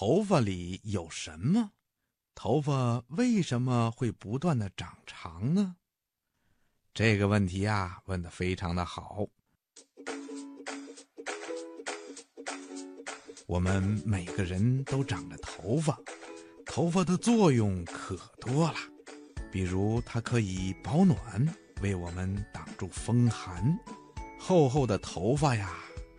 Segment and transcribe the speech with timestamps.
[0.00, 1.72] 头发里有什么？
[2.32, 5.74] 头发为什么会不断的长长呢？
[6.94, 9.26] 这个问题呀，问的非常的好。
[13.48, 15.98] 我们每个人都长着头发，
[16.64, 18.78] 头发的作用可多了，
[19.50, 21.18] 比如它可以保暖，
[21.82, 23.76] 为我们挡住风寒。
[24.38, 25.76] 厚厚的头发呀，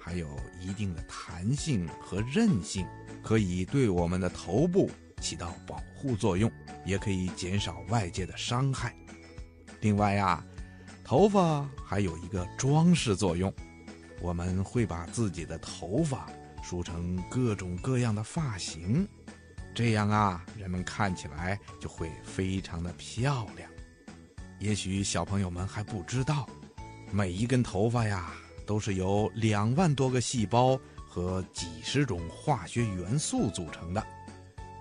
[0.09, 0.27] 还有
[0.59, 2.83] 一定的弹性和韧性。
[3.21, 4.89] 可以对我们的头部
[5.21, 6.51] 起到保护作用，
[6.83, 8.95] 也可以减少外界的伤害。
[9.81, 10.43] 另外呀，
[11.03, 13.53] 头发还有一个装饰作用，
[14.19, 16.27] 我们会把自己的头发
[16.63, 19.07] 梳成各种各样的发型，
[19.75, 23.69] 这样啊，人们看起来就会非常的漂亮。
[24.57, 26.49] 也许小朋友们还不知道，
[27.11, 28.33] 每一根头发呀，
[28.69, 30.79] 都是由两万多个细胞。
[31.11, 34.07] 和几十种化学元素组成的，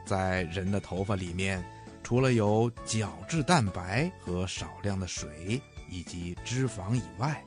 [0.04, 1.64] 在人的头发里面，
[2.02, 5.58] 除了有角质蛋白和少量的水
[5.88, 7.42] 以及脂肪以外，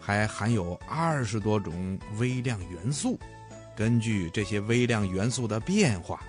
[0.00, 3.18] 还含有二十多种微量元素。
[3.76, 6.24] 根据这些微量元素的变化，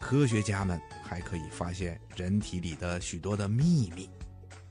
[0.00, 4.08] 科学家们还可以发现人体里的许多的秘密。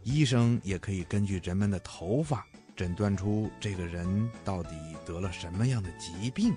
[0.01, 2.43] 医生也可以根据人们的头发，
[2.81, 4.71] 诊断出这个人到底
[5.05, 6.51] 得了什么样的疾病。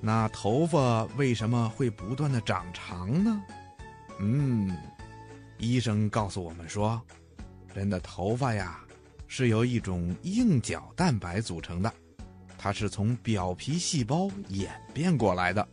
[0.00, 3.44] 那头发为什么会不断的长长呢？
[4.18, 4.74] 嗯，
[5.58, 6.98] 医生告诉我们说，
[7.74, 8.80] 人的头发呀
[9.28, 11.92] 是由一种硬角蛋白组成的，
[12.56, 15.68] 它是从表皮细胞演变过来的。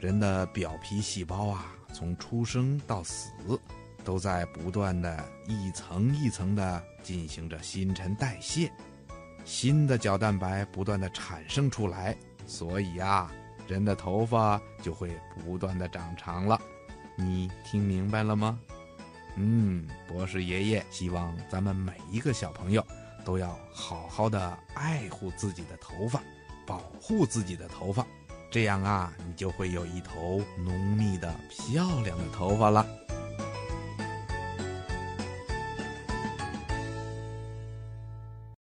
[0.00, 3.30] 人的表皮细胞啊，从出生到死，
[4.02, 8.68] 都在不断的一层一层的进行着新陈代谢，
[9.46, 12.14] 新的角蛋白不断的产生出来，
[12.46, 13.32] 所以啊。
[13.68, 15.10] 人的头发就会
[15.44, 16.56] 不断的长长了，
[17.16, 18.60] 你听明白了吗？
[19.34, 22.86] 嗯，博士爷爷希望咱们每一个小朋友
[23.24, 26.22] 都要好好的爱护自己的头发，
[26.64, 28.06] 保护自己的头发，
[28.52, 32.86] 这样啊，你就会有一头浓密的漂亮的头发了。